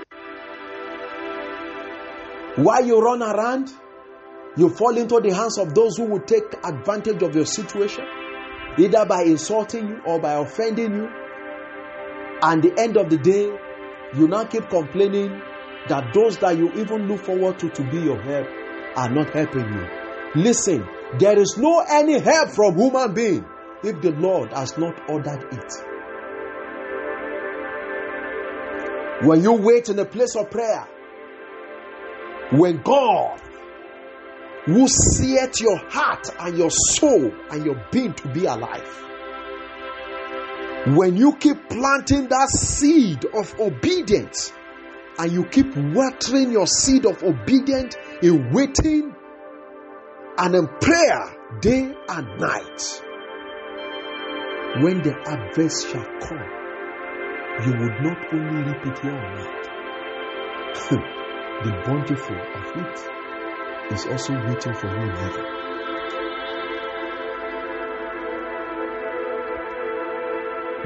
While 2.58 2.86
you 2.86 3.00
run 3.00 3.22
around, 3.22 3.70
you 4.58 4.70
fall 4.70 4.98
into 4.98 5.20
the 5.20 5.34
hands 5.34 5.58
of 5.60 5.76
those 5.76 5.98
who 5.98 6.06
will 6.06 6.22
take 6.22 6.46
advantage 6.64 7.22
of 7.22 7.36
your 7.36 7.46
situation, 7.46 8.06
either 8.80 9.06
by 9.06 9.24
insulting 9.24 9.88
you 9.90 10.02
or 10.06 10.20
by 10.20 10.34
offending 10.34 10.94
you. 10.96 11.08
And 12.42 12.64
the 12.64 12.74
end 12.80 12.98
of 12.98 13.10
the 13.10 13.18
day, 13.18 13.52
you 14.18 14.28
now 14.28 14.46
keep 14.46 14.70
complaining 14.70 15.42
that 15.90 16.14
those 16.14 16.38
that 16.40 16.58
you 16.58 16.72
even 16.74 17.08
look 17.08 17.20
forward 17.22 17.60
to 17.60 17.70
to 17.70 17.84
be 17.92 18.00
your 18.00 18.20
help 18.22 18.48
are 18.98 19.10
not 19.10 19.32
helping 19.34 19.72
you. 19.74 19.88
Listen, 20.36 20.88
there 21.20 21.38
is 21.38 21.56
no 21.58 21.82
any 21.88 22.20
help 22.20 22.50
from 22.50 22.78
human 22.78 23.14
being 23.14 23.46
if 23.84 24.02
the 24.02 24.12
Lord 24.12 24.52
has 24.54 24.76
not 24.78 25.00
ordered 25.10 25.44
it. 25.54 25.95
When 29.24 29.44
you 29.44 29.54
wait 29.54 29.90
in 29.90 30.00
a 30.00 30.06
place 30.06 30.36
of 30.36 30.52
prayer, 30.52 30.88
when 32.52 32.82
God 32.82 33.42
who 34.66 34.88
set 34.88 35.60
your 35.62 35.78
heart 35.78 36.28
and 36.40 36.58
your 36.58 36.72
soul 36.72 37.32
and 37.52 37.66
your 37.66 37.86
being 37.92 38.14
to 38.14 38.28
be 38.30 38.46
alive. 38.46 39.04
When 40.88 41.16
you 41.16 41.36
keep 41.36 41.70
planting 41.70 42.28
that 42.30 42.50
seed 42.50 43.26
of 43.26 43.60
obedience 43.60 44.52
and 45.20 45.32
you 45.32 45.46
keep 45.46 45.76
watering 45.76 46.52
your 46.52 46.68
seed 46.68 47.06
of 47.06 47.24
obedience 47.24 47.96
in 48.24 48.52
waiting 48.52 49.16
and 50.38 50.56
in 50.56 50.68
prayer 50.82 51.60
day 51.62 51.94
and 52.10 52.40
night, 52.40 53.02
when 54.82 55.02
the 55.04 55.14
harvest 55.26 55.90
shall 55.90 56.06
come, 56.22 56.65
you 57.64 57.72
would 57.72 58.00
not 58.02 58.18
only 58.34 58.64
reap 58.64 58.86
it 58.86 59.00
here 59.00 59.14
on 59.14 59.38
earth, 59.38 59.66
the 61.64 61.72
bountiful 61.86 62.36
of 62.36 62.76
it 62.76 63.94
is 63.94 64.06
also 64.08 64.34
waiting 64.34 64.74
for 64.74 64.88
you 64.88 65.04
in 65.04 65.16
heaven. 65.16 65.46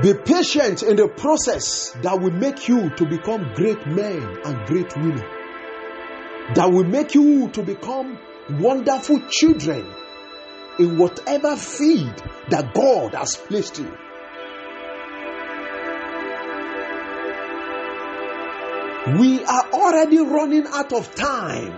Be 0.01 0.13
patient 0.13 0.83
in 0.83 0.95
the 0.95 1.07
process 1.09 1.89
that 2.03 2.21
will 2.21 2.31
make 2.31 2.67
you 2.69 2.89
to 2.95 3.05
become 3.05 3.51
great 3.55 3.85
men 3.87 4.37
and 4.45 4.65
great 4.67 4.95
women. 4.95 5.25
That 6.53 6.71
will 6.71 6.85
make 6.85 7.15
you 7.15 7.49
to 7.49 7.63
become 7.63 8.17
wonderful 8.51 9.19
children 9.29 9.85
in 10.79 10.97
whatever 10.97 11.57
field 11.57 12.23
that 12.49 12.73
God 12.73 13.13
has 13.15 13.35
placed 13.35 13.79
you. 13.79 13.97
We 19.17 19.43
are 19.43 19.71
already 19.71 20.19
running 20.19 20.67
out 20.67 20.93
of 20.93 21.15
time 21.15 21.73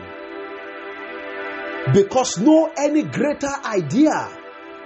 because 1.94 2.40
no 2.40 2.72
any 2.76 3.04
greater 3.04 3.54
idea 3.64 4.30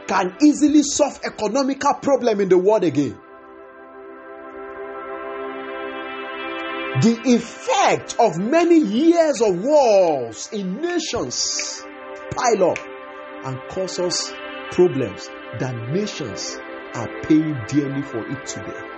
can 0.07 0.35
easily 0.43 0.83
solve 0.83 1.19
economical 1.23 1.93
problem 1.95 2.41
in 2.41 2.49
the 2.49 2.57
world 2.57 2.83
again. 2.83 3.17
the 7.01 7.19
effect 7.25 8.15
of 8.19 8.37
many 8.37 8.79
years 8.79 9.41
of 9.41 9.61
wars 9.61 10.47
in 10.53 10.81
nations 10.81 11.83
pile 12.31 12.71
up 12.71 12.79
and 13.43 13.59
cause 13.69 13.99
us 13.99 14.31
problems 14.71 15.27
that 15.59 15.75
nations 15.91 16.57
are 16.93 17.09
paying 17.23 17.57
dearly 17.67 18.01
for 18.01 18.25
it 18.25 18.47
today. 18.47 18.94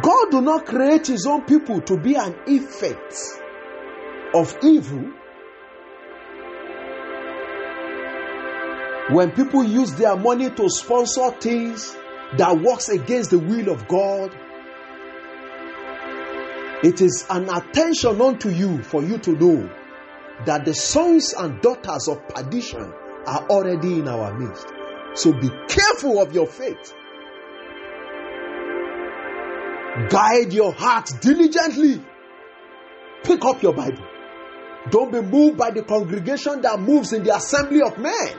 God 0.00 0.30
do 0.30 0.40
not 0.40 0.66
create 0.66 1.06
his 1.06 1.26
own 1.26 1.42
people 1.42 1.80
to 1.82 1.96
be 1.96 2.14
an 2.14 2.34
effect 2.46 3.14
of 4.34 4.56
evil 4.62 5.12
when 9.10 9.32
people 9.32 9.64
use 9.64 9.92
their 9.94 10.16
money 10.16 10.48
to 10.50 10.70
sponsor 10.70 11.30
things 11.32 11.94
that 12.38 12.58
works 12.60 12.88
against 12.88 13.30
the 13.30 13.38
will 13.38 13.68
of 13.70 13.86
God, 13.88 14.34
it 16.82 17.00
is 17.00 17.26
an 17.28 17.48
attention 17.50 18.20
unto 18.20 18.48
you 18.48 18.82
for 18.82 19.02
you 19.02 19.18
to 19.18 19.32
know 19.32 19.70
that 20.46 20.64
the 20.64 20.74
sons 20.74 21.34
and 21.34 21.60
daughters 21.60 22.08
of 22.08 22.26
perdition 22.28 22.92
are 23.26 23.46
already 23.48 23.94
in 23.98 24.08
our 24.08 24.32
midst. 24.38 24.66
So 25.14 25.32
be 25.32 25.50
careful 25.68 26.22
of 26.22 26.32
your 26.32 26.46
faith. 26.46 26.94
Guide 30.08 30.54
your 30.54 30.72
heart 30.72 31.10
diligently. 31.20 32.02
Pick 33.24 33.44
up 33.44 33.62
your 33.62 33.74
Bible. 33.74 34.04
Don't 34.90 35.12
be 35.12 35.20
moved 35.20 35.58
by 35.58 35.70
the 35.70 35.82
congregation 35.82 36.62
that 36.62 36.80
moves 36.80 37.12
in 37.12 37.22
the 37.24 37.36
assembly 37.36 37.82
of 37.82 37.98
men. 37.98 38.38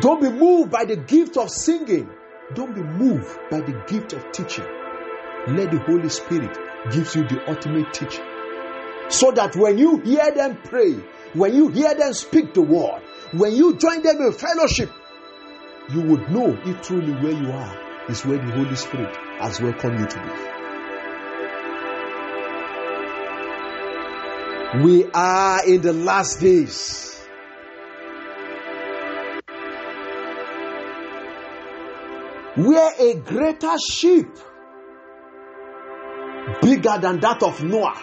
Don't 0.00 0.20
be 0.20 0.30
moved 0.30 0.70
by 0.70 0.84
the 0.84 0.96
gift 0.96 1.38
of 1.38 1.50
singing. 1.50 2.10
Don't 2.54 2.74
be 2.74 2.82
moved 2.82 3.38
by 3.50 3.60
the 3.60 3.82
gift 3.88 4.12
of 4.12 4.30
teaching. 4.32 4.66
Let 5.48 5.70
the 5.70 5.78
Holy 5.86 6.10
Spirit 6.10 6.54
gives 6.92 7.16
you 7.16 7.26
the 7.26 7.42
ultimate 7.48 7.94
teaching. 7.94 8.24
So 9.08 9.30
that 9.32 9.56
when 9.56 9.78
you 9.78 10.00
hear 10.00 10.30
them 10.32 10.58
pray, 10.62 10.92
when 11.32 11.54
you 11.54 11.68
hear 11.68 11.94
them 11.94 12.12
speak 12.12 12.52
the 12.52 12.62
word, 12.62 13.00
when 13.32 13.54
you 13.54 13.76
join 13.78 14.02
them 14.02 14.18
in 14.20 14.32
fellowship, 14.32 14.90
you 15.90 16.02
would 16.02 16.30
know 16.30 16.58
if 16.66 16.82
truly 16.82 17.12
where 17.12 17.32
you 17.32 17.50
are 17.50 17.85
is 18.08 18.24
where 18.24 18.38
the 18.38 18.52
Holy 18.52 18.76
Spirit 18.76 19.16
has 19.40 19.60
welcomed 19.60 20.00
you 20.00 20.06
to 20.06 20.22
be. 20.22 20.30
We 24.84 25.04
are 25.12 25.66
in 25.66 25.80
the 25.80 25.92
last 25.92 26.40
days. 26.40 27.16
where 32.56 32.90
a 32.98 33.14
greater 33.16 33.76
ship, 33.78 34.34
bigger 36.62 36.98
than 36.98 37.20
that 37.20 37.42
of 37.42 37.62
Noah, 37.62 38.02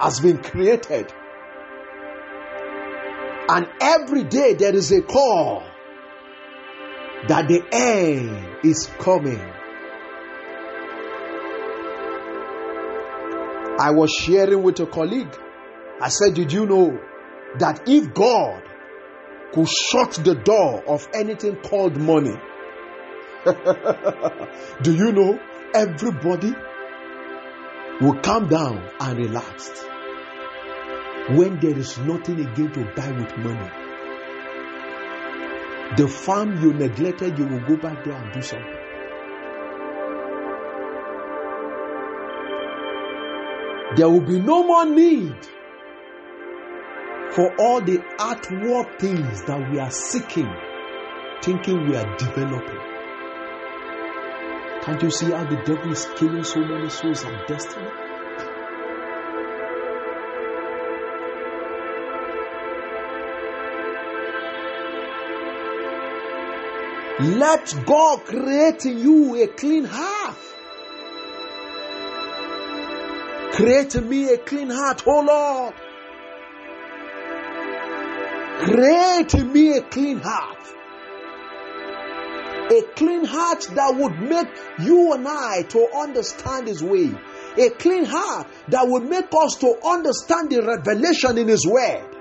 has 0.00 0.20
been 0.20 0.42
created. 0.42 1.12
And 3.48 3.68
every 3.80 4.24
day 4.24 4.54
there 4.54 4.74
is 4.74 4.90
a 4.92 5.02
call 5.02 5.62
that 7.28 7.48
the 7.48 7.62
end 7.72 8.64
is 8.64 8.86
coming. 8.98 9.40
I 13.78 13.90
was 13.90 14.10
sharing 14.10 14.62
with 14.62 14.80
a 14.80 14.86
colleague. 14.86 15.34
I 16.00 16.08
said, 16.08 16.34
Did 16.34 16.52
you 16.52 16.66
know 16.66 16.98
that 17.58 17.88
if 17.88 18.14
God 18.14 18.62
could 19.52 19.68
shut 19.68 20.12
the 20.24 20.34
door 20.34 20.82
of 20.86 21.08
anything 21.14 21.56
called 21.56 21.96
money, 21.96 22.36
Do 24.82 24.92
you 24.92 25.12
know 25.12 25.38
everybody 25.72 26.52
will 28.00 28.20
calm 28.20 28.48
down 28.48 28.90
and 28.98 29.18
relax 29.18 29.70
when 31.30 31.60
there 31.60 31.78
is 31.78 31.96
nothing 31.98 32.40
again 32.40 32.72
to 32.72 32.84
buy 32.96 33.10
with 33.12 33.36
money? 33.38 33.85
The 35.94 36.08
farm 36.08 36.60
you 36.60 36.74
neglected, 36.74 37.38
you 37.38 37.46
will 37.46 37.60
go 37.60 37.76
back 37.76 38.04
there 38.04 38.14
and 38.14 38.32
do 38.32 38.42
something. 38.42 38.86
There 43.96 44.10
will 44.10 44.26
be 44.26 44.40
no 44.40 44.64
more 44.64 44.84
need 44.84 45.36
for 47.30 47.54
all 47.58 47.80
the 47.80 48.02
outward 48.18 48.98
things 48.98 49.44
that 49.44 49.70
we 49.70 49.78
are 49.78 49.90
seeking, 49.90 50.52
thinking 51.40 51.88
we 51.88 51.96
are 51.96 52.16
developing. 52.16 52.80
Can't 54.82 55.02
you 55.02 55.10
see 55.10 55.30
how 55.30 55.44
the 55.44 55.62
devil 55.64 55.92
is 55.92 56.06
killing 56.16 56.44
so 56.44 56.60
many 56.60 56.90
souls 56.90 57.22
and 57.22 57.46
destiny? 57.46 57.88
Let 67.18 67.74
God 67.86 68.24
create 68.26 68.84
in 68.84 68.98
you 68.98 69.42
a 69.42 69.46
clean 69.46 69.84
heart. 69.84 70.36
Create 73.52 73.94
in 73.94 74.06
me 74.06 74.34
a 74.34 74.36
clean 74.36 74.68
heart, 74.68 75.02
oh 75.06 75.22
Lord. 75.22 75.74
Create 78.64 79.32
in 79.32 79.50
me 79.50 79.78
a 79.78 79.82
clean 79.82 80.20
heart. 80.22 80.58
A 82.70 82.82
clean 82.96 83.24
heart 83.24 83.66
that 83.74 83.94
would 83.96 84.18
make 84.20 84.48
you 84.80 85.14
and 85.14 85.26
I 85.26 85.62
to 85.70 85.88
understand 85.96 86.68
His 86.68 86.82
way. 86.82 87.14
A 87.56 87.70
clean 87.70 88.04
heart 88.04 88.46
that 88.68 88.86
would 88.86 89.04
make 89.08 89.32
us 89.32 89.54
to 89.60 89.74
understand 89.86 90.50
the 90.50 90.62
revelation 90.62 91.38
in 91.38 91.48
His 91.48 91.66
word. 91.66 92.14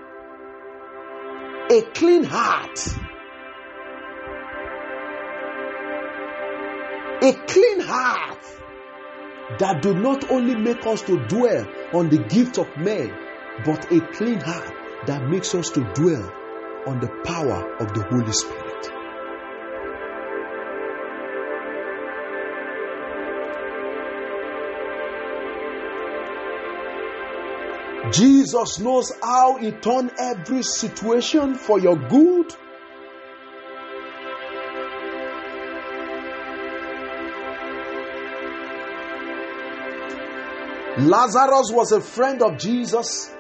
A 1.70 1.82
clean 1.94 2.24
heart. 2.24 2.80
A 7.22 7.34
clean 7.48 7.80
heart 7.80 8.40
that 9.60 9.82
do 9.82 9.94
not 9.94 10.30
only 10.30 10.56
make 10.56 10.86
us 10.86 11.02
to 11.04 11.18
dwell 11.28 11.66
on 11.94 12.10
the 12.10 12.18
gift 12.18 12.58
of 12.58 12.68
men, 12.78 13.16
but 13.66 13.90
a 13.92 14.02
clean 14.14 14.40
heart 14.40 14.74
that 15.08 15.24
makes 15.30 15.56
us 15.56 15.70
to 15.72 15.82
dwell 15.94 16.32
on 16.88 17.00
the 17.00 17.08
power 17.24 17.78
of 17.80 17.94
the 17.94 18.04
Holy 18.04 18.32
Spirit. 18.34 18.92
Jesus 28.14 28.80
knows 28.80 29.12
how 29.24 29.58
He 29.58 29.72
turned 29.72 30.12
every 30.20 30.64
situation 30.64 31.56
for 31.56 31.80
your 31.80 31.96
good. 31.96 32.54
Lazarus 41.06 41.72
was 41.72 41.92
a 41.92 42.02
friend 42.02 42.42
of 42.42 42.58
Jesus. 42.58 43.32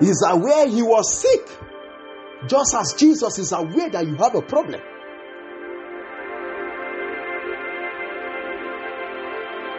He's 0.00 0.22
aware 0.26 0.66
he 0.66 0.82
was 0.82 1.20
sick, 1.20 1.46
just 2.48 2.74
as 2.74 2.94
Jesus 2.94 3.38
is 3.38 3.52
aware 3.52 3.90
that 3.90 4.06
you 4.06 4.16
have 4.16 4.34
a 4.34 4.40
problem. 4.42 4.80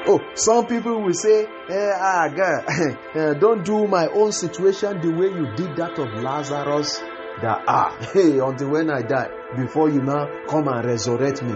Oh, 0.08 0.20
some 0.36 0.68
people 0.68 1.02
will 1.02 1.14
say, 1.14 1.46
eh, 1.46 1.92
ah, 1.96 2.28
God, 2.28 2.66
eh, 3.16 3.34
don't 3.40 3.64
do 3.64 3.88
my 3.88 4.08
own 4.08 4.32
situation 4.32 5.00
the 5.00 5.10
way 5.12 5.28
you 5.28 5.56
did 5.56 5.76
that 5.78 5.98
of 5.98 6.14
Lazarus. 6.24 7.00
That, 7.42 7.64
ah, 7.68 7.98
hey, 8.14 8.40
until 8.40 8.70
when 8.72 8.90
I 8.92 9.02
die, 9.02 9.30
before 9.56 9.90
you 9.90 10.02
now 10.02 10.28
come 10.48 10.68
and 10.68 10.86
resurrect 10.86 11.42
me. 11.44 11.56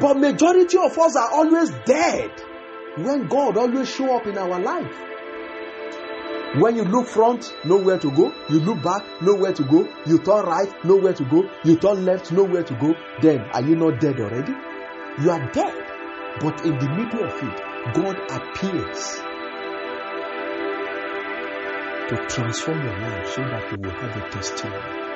But 0.00 0.14
majority 0.18 0.78
of 0.78 0.96
us 0.98 1.16
are 1.16 1.30
always 1.32 1.70
dead 1.84 2.30
when 2.96 3.28
God 3.28 3.56
always 3.56 3.88
show 3.88 4.16
up 4.16 4.26
in 4.26 4.38
our 4.38 4.58
life. 4.58 4.94
When 6.60 6.76
you 6.76 6.84
look 6.84 7.06
front, 7.08 7.52
nowhere 7.64 7.98
to 7.98 8.10
go. 8.10 8.32
You 8.48 8.60
look 8.60 8.82
back, 8.82 9.04
nowhere 9.20 9.52
to 9.52 9.64
go. 9.64 9.86
You 10.06 10.18
turn 10.18 10.46
right, 10.46 10.84
nowhere 10.84 11.12
to 11.12 11.24
go. 11.24 11.50
You 11.64 11.76
turn 11.76 12.06
left, 12.06 12.32
nowhere 12.32 12.62
to 12.62 12.74
go. 12.76 12.96
Then, 13.20 13.40
are 13.52 13.62
you 13.62 13.76
not 13.76 14.00
dead 14.00 14.18
already? 14.20 14.52
You 15.22 15.30
are 15.30 15.52
dead. 15.52 15.74
But 16.40 16.64
in 16.64 16.78
the 16.78 16.88
middle 16.88 17.24
of 17.24 17.34
it, 17.42 17.94
God 17.94 18.16
appears 18.30 19.16
to 22.08 22.16
transform 22.28 22.82
your 22.82 22.98
life 23.00 23.28
so 23.30 23.42
that 23.42 23.72
you 23.72 23.78
will 23.78 23.90
have 23.90 24.16
a 24.16 24.30
testimony. 24.30 25.15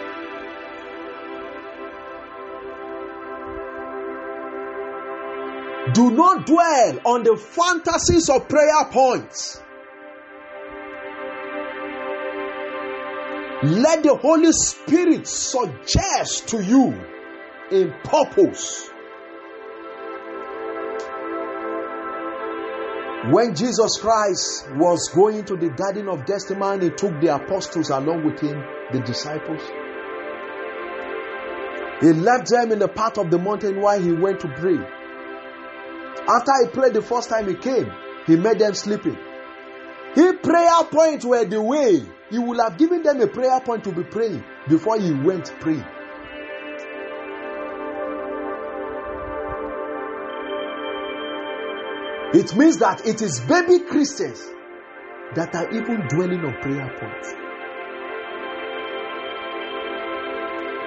Do 5.95 6.11
not 6.11 6.47
dwell 6.47 7.01
on 7.05 7.23
the 7.25 7.37
fantasies 7.37 8.29
of 8.29 8.49
prayer 8.49 8.85
points. 8.91 9.63
Let 13.63 14.03
the 14.03 14.17
Holy 14.17 14.53
Spirit 14.53 15.27
suggest 15.27 16.49
to 16.49 16.63
you 16.63 16.99
a 17.71 17.87
purpose. 18.05 18.91
When 23.31 23.55
Jesus 23.55 23.99
Christ 24.01 24.67
was 24.77 25.11
going 25.15 25.45
to 25.45 25.57
the 25.57 25.71
Garden 25.71 26.09
of 26.09 26.25
Gethsemane, 26.25 26.81
he 26.81 26.91
took 26.91 27.21
the 27.21 27.35
apostles 27.35 27.91
along 27.91 28.25
with 28.25 28.41
him, 28.41 28.63
the 28.93 29.01
disciples. 29.01 29.61
He 32.01 32.13
left 32.15 32.49
them 32.49 32.73
in 32.73 32.79
the 32.79 32.89
path 32.89 33.19
of 33.19 33.31
the 33.31 33.39
mountain 33.39 33.81
while 33.81 34.01
he 34.01 34.13
went 34.13 34.41
to 34.41 34.49
pray. 34.49 34.79
After 36.29 36.53
he 36.63 36.71
prayed 36.71 36.95
the 36.95 37.03
first 37.03 37.29
time 37.29 37.49
he 37.49 37.55
came, 37.55 37.91
he 38.27 38.37
made 38.37 38.59
them 38.59 38.75
sleeping. 38.75 39.17
His 40.15 40.35
prayer 40.43 40.85
points 40.91 41.25
were 41.25 41.45
the 41.45 41.63
way 41.63 42.03
he 42.31 42.39
would 42.39 42.59
have 42.61 42.77
given 42.77 43.03
them 43.03 43.21
a 43.21 43.27
prayer 43.27 43.61
point 43.61 43.85
to 43.85 43.93
be 43.93 44.03
praying 44.05 44.45
before 44.69 44.99
he 44.99 45.13
went 45.13 45.53
praying. 45.61 45.85
It 52.33 52.55
means 52.55 52.79
that 52.79 53.05
it 53.07 53.23
is 53.23 53.41
baby 53.41 53.81
Christians 53.81 54.41
that 55.35 55.55
are 55.55 55.69
even 55.71 56.07
dwelling 56.09 56.45
on 56.45 56.55
prayer 56.61 56.89
points. 57.01 57.35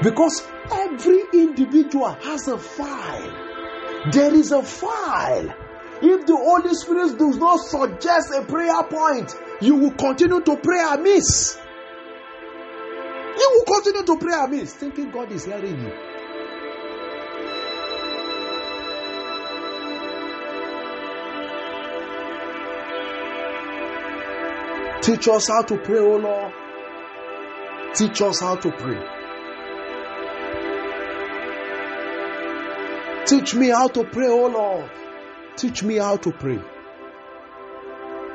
Because 0.02 0.48
every 0.72 1.24
individual 1.34 2.14
has 2.24 2.48
a 2.48 2.58
file. 2.58 3.53
There 4.12 4.34
is 4.34 4.52
a 4.52 4.62
file. 4.62 5.54
If 6.02 6.26
the 6.26 6.36
Holy 6.36 6.74
Spirit 6.76 7.18
does 7.18 7.38
not 7.38 7.58
suggest 7.62 8.34
a 8.36 8.44
prayer 8.44 8.84
point, 8.84 9.34
you 9.62 9.76
will 9.76 9.92
continue 9.92 10.42
to 10.42 10.58
pray 10.58 10.84
amiss. 10.92 11.58
You 13.40 13.50
will 13.52 13.74
continue 13.76 14.06
to 14.06 14.18
pray 14.18 14.34
amiss, 14.44 14.74
thinking 14.74 15.12
God 15.12 15.32
is 15.32 15.46
hearing 15.46 15.80
you. 15.80 15.94
Teach 25.02 25.28
us 25.28 25.48
how 25.48 25.62
to 25.64 25.78
pray, 25.78 26.00
O 26.00 26.18
Lord. 26.18 26.54
Teach 27.96 28.22
us 28.22 28.40
how 28.42 28.56
to 28.56 28.72
pray. 28.72 29.23
Teach 33.26 33.56
me 33.56 33.70
how 33.70 33.88
to 33.88 34.04
pray, 34.04 34.28
oh 34.28 34.48
Lord. 34.48 34.92
Teach 35.56 35.84
me 35.84 35.98
how 35.98 36.18
to 36.18 36.32
pray. 36.32 36.60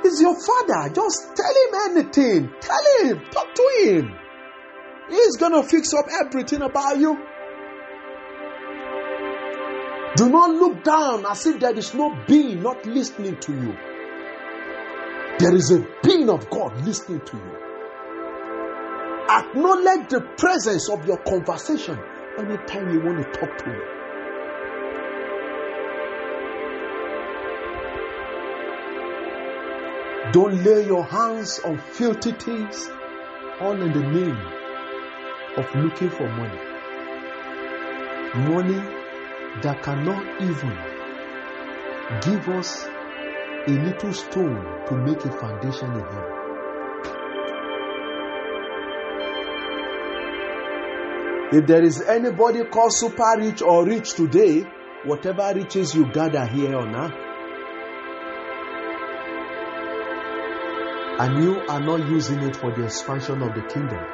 He's 0.03 0.21
your 0.21 0.35
father. 0.41 0.95
Just 0.95 1.37
tell 1.37 1.55
him 1.55 1.91
anything. 1.91 2.51
Tell 2.61 2.85
him. 3.01 3.21
Talk 3.31 3.55
to 3.55 3.71
him. 3.83 4.17
He's 5.11 5.37
going 5.37 5.53
to 5.53 5.63
fix 5.63 5.93
up 5.93 6.07
everything 6.25 6.63
about 6.63 6.99
you. 6.99 7.17
Do 10.17 10.29
not 10.31 10.51
look 10.51 10.83
down 10.85 11.27
as 11.27 11.47
if 11.47 11.61
there 11.61 11.77
is 11.77 11.95
no 11.95 12.17
being 12.27 12.63
not 12.63 12.87
listening 12.87 13.39
to 13.41 13.53
you. 13.53 13.77
There 15.39 15.55
is 15.55 15.71
a 15.71 15.87
being 16.03 16.29
of 16.31 16.49
God 16.51 16.85
listening 16.85 17.21
to 17.25 17.37
you. 17.37 17.57
Acknowledge 19.31 20.09
the 20.09 20.21
presence 20.37 20.89
of 20.89 21.07
your 21.07 21.19
conversation 21.19 21.99
anytime 22.39 22.91
you 22.93 23.01
want 23.01 23.19
to 23.19 23.39
talk 23.39 23.59
to 23.59 23.65
him. 23.65 23.98
Don't 30.33 30.63
lay 30.63 30.85
your 30.85 31.07
hands 31.07 31.59
on 31.65 31.79
filthy 31.79 32.33
things, 32.33 32.87
all 33.61 33.81
in 33.81 33.93
the 33.93 34.03
name 34.03 34.37
of 35.57 35.75
looking 35.75 36.11
for 36.11 36.29
money. 36.29 36.61
Money 38.47 38.79
that 39.63 39.83
cannot 39.83 40.23
even 40.43 40.77
give 42.21 42.47
us 42.51 42.85
a 42.85 43.71
little 43.71 44.13
stone 44.13 44.87
to 44.89 44.97
make 44.97 45.25
a 45.25 45.33
foundation 45.33 45.93
in 45.93 46.01
heaven. 46.01 46.39
If 51.53 51.67
there 51.67 51.83
is 51.83 52.03
anybody 52.03 52.65
called 52.65 52.93
super 52.93 53.35
rich 53.39 53.63
or 53.63 53.87
rich 53.87 54.13
today, 54.13 54.65
whatever 55.07 55.55
riches 55.55 55.95
you 55.95 56.13
gather 56.13 56.45
here 56.45 56.77
on 56.77 56.95
earth, 56.95 57.28
and 61.19 61.43
you 61.43 61.59
are 61.69 61.81
not 61.81 62.09
using 62.09 62.43
it 62.43 62.55
for 62.57 62.71
the 62.73 62.85
expansion 62.85 63.43
of 63.43 63.55
the 63.55 63.63
kingdom, 63.63 64.05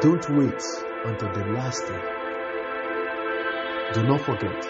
don't 0.00 0.28
wait 0.30 0.62
until 1.04 1.32
the 1.32 1.44
last 1.52 1.86
day. 1.86 2.00
Do 3.94 4.02
not 4.08 4.22
forget, 4.24 4.64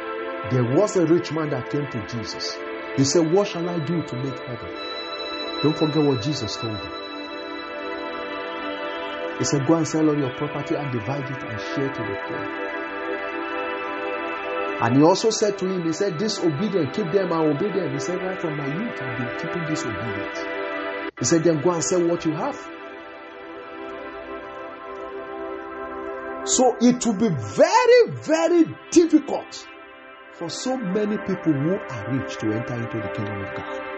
there 0.51 0.65
was 0.65 0.97
a 0.97 1.07
rich 1.07 1.33
man 1.33 1.51
that 1.51 1.71
came 1.71 1.87
to 1.91 2.07
Jesus. 2.09 2.59
He 2.97 3.05
said, 3.05 3.31
What 3.31 3.49
shall 3.49 3.69
I 3.69 3.79
do 3.79 4.03
to 4.03 4.17
make 4.17 4.39
heaven? 4.41 4.71
Don't 5.63 5.77
forget 5.77 6.03
what 6.05 6.23
Jesus 6.23 6.57
told 6.57 6.77
him. 6.77 6.93
He 9.39 9.45
said, 9.45 9.67
Go 9.67 9.75
and 9.75 9.87
sell 9.89 10.09
all 10.09 10.19
your 10.19 10.37
property 10.37 10.75
and 10.75 10.93
divide 10.93 11.31
it 11.31 11.43
and 11.43 11.61
share 11.61 11.89
to 11.89 12.03
the 12.03 12.17
poor. 12.29 12.65
And 14.83 14.97
he 14.97 15.03
also 15.03 15.31
said 15.31 15.57
to 15.59 15.67
him, 15.67 15.85
He 15.87 15.93
said, 15.93 16.19
Disobedient, 16.19 16.93
keep 16.95 17.11
them 17.13 17.33
and 17.33 17.55
obey 17.55 17.71
them. 17.71 17.93
He 17.93 18.01
said, 18.01 18.21
Right 18.23 18.41
from 18.41 18.57
my 18.57 18.67
youth, 18.67 19.01
I've 19.01 19.17
been 19.17 19.31
keeping 19.41 19.65
disobedient. 19.67 20.54
He 21.19 21.25
said, 21.25 21.45
Then 21.45 21.63
go 21.63 21.71
and 21.71 21.85
sell 21.85 22.07
what 22.07 22.25
you 22.25 22.33
have. 22.33 22.57
So 26.47 26.77
it 26.81 27.07
will 27.07 27.15
be 27.15 27.29
very, 27.29 28.11
very 28.11 28.77
difficult 28.91 29.67
for 30.33 30.51
so 30.51 30.77
many 30.77 31.17
people 31.17 31.53
who 31.53 31.77
are 31.77 32.13
rich 32.13 32.37
to 32.39 32.53
enter 32.53 32.75
into 32.75 33.01
the 33.01 33.09
kingdom 33.15 33.41
of 33.41 33.55
God. 33.57 33.95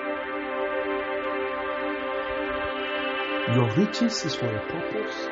Your 3.56 3.70
riches 3.76 4.24
is 4.24 4.34
for 4.34 4.46
a 4.46 4.60
purpose. 4.70 5.28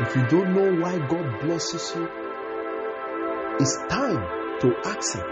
If 0.00 0.16
you 0.16 0.26
don't 0.28 0.54
know 0.54 0.80
why 0.80 0.98
God 0.98 1.40
blesses 1.40 1.92
you, 1.94 2.08
it's 3.60 3.76
time 3.88 4.60
to 4.60 4.74
ask 4.84 5.16
Him 5.16 5.26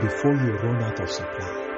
before 0.00 0.34
you 0.34 0.56
run 0.56 0.82
out 0.82 1.00
of 1.00 1.10
supply. 1.10 1.73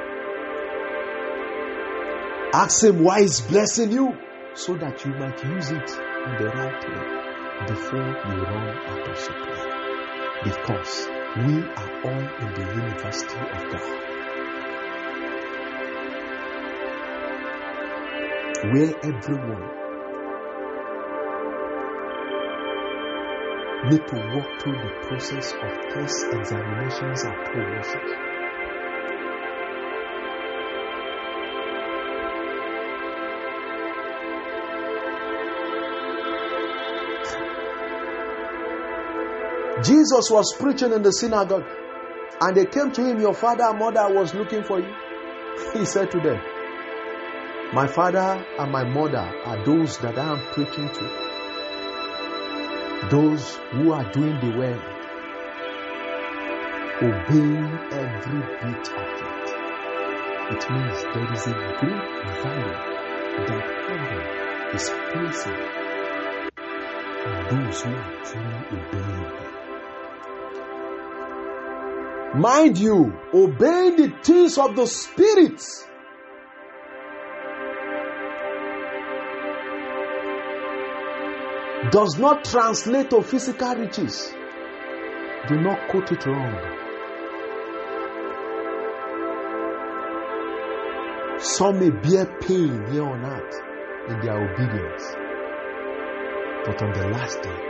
Ask 2.56 2.84
Him 2.84 3.04
why 3.04 3.20
He's 3.20 3.42
blessing 3.42 3.92
you 3.92 4.16
so 4.54 4.76
that 4.76 5.04
you 5.04 5.12
might 5.12 5.44
use 5.44 5.70
it 5.72 5.90
in 6.26 6.32
the 6.40 6.48
right 6.56 6.82
way 6.88 7.66
before 7.68 8.00
you 8.00 8.44
run 8.44 8.68
out 8.88 9.08
of 9.10 9.18
supply. 9.18 9.60
Because 10.42 11.06
we 11.36 11.60
are 11.60 11.92
all 12.02 12.24
in 12.40 12.54
the 12.54 12.66
university 12.80 13.36
of 13.36 13.60
God. 13.72 13.86
Where 18.72 18.92
everyone 19.04 19.68
need 23.90 24.08
to 24.08 24.16
walk 24.32 24.48
through 24.62 24.78
the 24.80 24.92
process 25.08 25.52
of 25.52 25.72
tests, 25.92 26.24
examinations, 26.32 27.22
and 27.22 27.36
promotions 27.52 28.35
Jesus 39.84 40.30
was 40.30 40.54
preaching 40.58 40.92
in 40.92 41.02
the 41.02 41.10
synagogue 41.10 41.66
and 42.40 42.56
they 42.56 42.64
came 42.66 42.90
to 42.92 43.04
him, 43.04 43.20
Your 43.20 43.34
father 43.34 43.64
and 43.64 43.78
mother 43.78 44.08
was 44.14 44.34
looking 44.34 44.62
for 44.64 44.80
you. 44.80 44.94
He 45.74 45.84
said 45.84 46.10
to 46.12 46.20
them, 46.20 46.40
My 47.74 47.86
father 47.86 48.44
and 48.58 48.72
my 48.72 48.84
mother 48.84 49.18
are 49.18 49.64
those 49.66 49.98
that 49.98 50.18
I 50.18 50.32
am 50.32 50.38
preaching 50.52 50.88
to, 50.88 51.04
those 53.10 53.56
who 53.72 53.92
are 53.92 54.10
doing 54.12 54.40
the 54.40 54.56
well, 54.56 54.80
obeying 57.02 57.78
every 57.92 58.40
bit 58.40 58.88
of 58.88 59.08
it. 59.20 59.46
It 60.48 60.70
means 60.70 61.02
there 61.12 61.32
is 61.34 61.46
a 61.48 61.52
great 61.80 62.06
value 62.42 62.76
that 63.46 63.64
heaven 63.88 64.24
is 64.74 64.86
placing 65.12 65.60
on 67.26 67.34
those 67.50 67.82
who 67.82 67.90
are 67.90 68.24
truly 68.24 68.60
obeying. 68.72 69.55
Mind 72.36 72.76
you, 72.76 73.14
obeying 73.32 73.96
the 73.96 74.12
things 74.22 74.58
of 74.58 74.76
the 74.76 74.86
Spirit. 74.86 75.58
Does 81.90 82.18
not 82.18 82.44
translate 82.44 83.08
to 83.08 83.22
physical 83.22 83.74
riches. 83.76 84.34
Do 85.48 85.54
not 85.62 85.88
quote 85.88 86.12
it 86.12 86.26
wrong. 86.26 86.76
Some 91.38 91.78
may 91.80 91.88
bear 91.88 92.26
pain 92.42 92.84
here 92.90 93.04
on 93.04 93.24
earth 93.24 93.54
in 94.10 94.20
their 94.20 94.36
obedience, 94.36 95.04
but 96.66 96.82
on 96.82 96.92
the 96.92 97.08
last 97.08 97.40
day, 97.40 97.60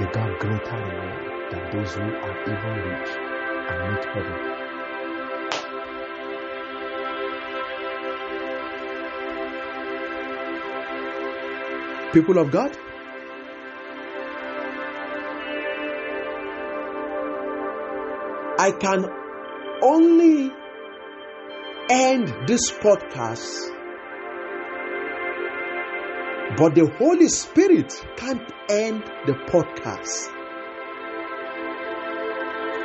they 0.00 0.06
got 0.06 0.36
greater 0.40 0.78
reward 0.78 1.50
than 1.52 1.70
those 1.70 1.94
who 1.94 2.02
are 2.02 2.42
even 2.42 2.90
rich. 2.90 3.31
People 12.12 12.38
of 12.38 12.50
God, 12.50 12.76
I 18.58 18.70
can 18.70 19.06
only 19.82 20.52
end 21.88 22.28
this 22.46 22.70
podcast, 22.70 23.70
but 26.58 26.74
the 26.74 26.86
Holy 26.98 27.28
Spirit 27.28 27.94
can't 28.16 28.52
end 28.68 29.02
the 29.26 29.32
podcast 29.32 30.41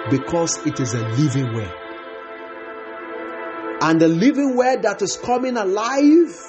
because 0.10 0.66
it 0.66 0.80
is 0.80 0.94
a 0.94 1.08
living 1.10 1.54
word. 1.54 1.74
And 3.82 4.02
the 4.02 4.08
living 4.08 4.56
word 4.56 4.82
that 4.84 5.02
is 5.02 5.18
coming 5.18 5.58
alive 5.58 6.44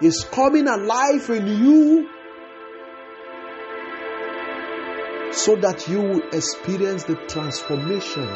is 0.00 0.24
coming 0.24 0.66
alive 0.66 1.30
in 1.30 1.46
you 1.46 2.08
so 5.32 5.56
that 5.56 5.88
you 5.88 6.00
will 6.00 6.22
experience 6.32 7.04
the 7.04 7.16
transformation 7.28 8.28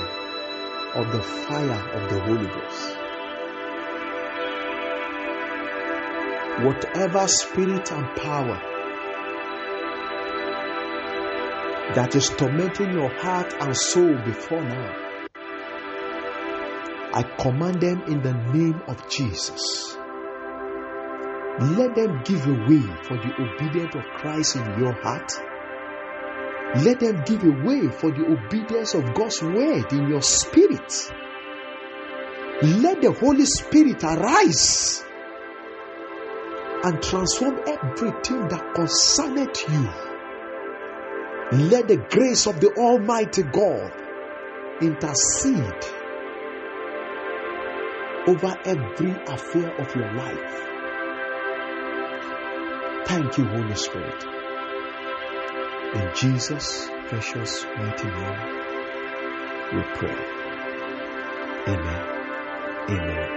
of 0.94 1.12
the 1.12 1.20
fire 1.20 1.90
of 1.92 2.11
the 2.11 2.20
Holy 2.20 2.46
Ghost. 2.46 2.96
Whatever 6.64 7.29
spirit 7.29 7.92
and 7.92 8.16
power 8.16 8.76
that 11.94 12.14
is 12.16 12.29
tormenting 12.31 12.92
your 12.92 13.09
heart 13.09 13.55
and 13.61 13.77
soul 13.77 14.14
before 14.25 14.62
now, 14.62 15.07
I 17.12 17.22
command 17.40 17.81
them 17.81 18.03
in 18.09 18.22
the 18.22 18.35
name 18.35 18.83
of 18.88 19.09
Jesus. 19.09 19.96
Let 21.59 21.94
them 21.94 22.22
give 22.25 22.46
way 22.46 22.83
for 23.05 23.16
the 23.16 23.33
obedience 23.40 23.94
of 23.94 24.05
Christ 24.18 24.57
in 24.57 24.79
your 24.79 24.92
heart. 24.92 25.31
Let 26.85 27.01
them 27.01 27.22
give 27.25 27.42
way 27.42 27.88
for 27.88 28.11
the 28.11 28.27
obedience 28.27 28.94
of 28.94 29.14
God's 29.14 29.40
word 29.40 29.90
in 29.92 30.09
your 30.11 30.20
spirit. 30.20 30.92
Let 32.62 33.01
the 33.01 33.12
Holy 33.18 33.46
Spirit 33.46 34.03
arise 34.05 35.03
and 36.85 37.03
transform 37.03 37.61
everything 37.66 38.49
that 38.49 38.75
concerneth 38.75 39.62
you. 39.70 40.15
Let 41.53 41.87
the 41.87 41.97
grace 41.97 42.47
of 42.47 42.61
the 42.61 42.73
Almighty 42.77 43.43
God 43.45 43.93
intercede 44.83 45.85
over 48.27 48.59
every 48.65 49.13
affair 49.13 49.71
of 49.81 49.95
your 49.95 50.13
life. 50.13 50.67
Thank 53.07 53.39
you, 53.39 53.45
Holy 53.45 53.77
Spirit. 53.77 54.25
In 55.95 56.11
Jesus' 56.17 56.89
precious 57.09 57.65
mighty 57.77 58.09
name, 58.09 58.41
we 59.73 59.83
pray. 59.95 60.19
Amen. 61.69 62.07
Amen. 62.91 63.31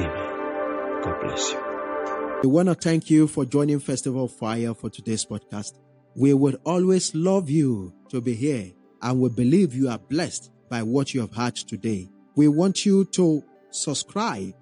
Amen. 0.00 1.02
God 1.02 1.20
bless 1.22 1.52
you. 1.52 2.40
We 2.42 2.48
want 2.48 2.68
to 2.68 2.74
thank 2.74 3.10
you 3.10 3.28
for 3.28 3.44
joining 3.44 3.78
Festival 3.78 4.26
Fire 4.26 4.74
for 4.74 4.90
today's 4.90 5.24
podcast. 5.24 5.74
We 6.18 6.34
would 6.34 6.60
always 6.64 7.14
love 7.14 7.48
you 7.48 7.94
to 8.08 8.20
be 8.20 8.34
here 8.34 8.72
and 9.02 9.20
we 9.20 9.28
believe 9.28 9.72
you 9.72 9.88
are 9.88 10.00
blessed 10.00 10.50
by 10.68 10.82
what 10.82 11.14
you 11.14 11.20
have 11.20 11.32
heard 11.32 11.54
today. 11.54 12.10
We 12.34 12.48
want 12.48 12.84
you 12.84 13.04
to 13.04 13.44
subscribe 13.70 14.52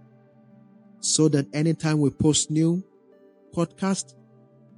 so 1.00 1.28
that 1.28 1.46
anytime 1.54 1.98
we 2.00 2.10
post 2.10 2.50
new 2.50 2.84
podcast, 3.54 4.16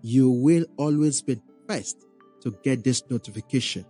you 0.03 0.31
will 0.31 0.67
always 0.77 1.21
be 1.21 1.41
first 1.67 2.07
to 2.43 2.57
get 2.63 2.85
this 2.85 3.03
notification. 3.11 3.85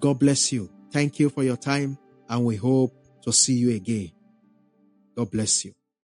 God 0.00 0.18
bless 0.18 0.50
you. 0.50 0.70
Thank 0.92 1.20
you 1.20 1.28
for 1.28 1.42
your 1.42 1.58
time 1.58 1.98
and 2.30 2.46
we 2.46 2.56
hope 2.56 2.94
to 3.20 3.34
see 3.34 3.52
you 3.52 3.72
again. 3.76 4.12
God 5.14 5.30
bless 5.30 5.66
you. 5.66 5.74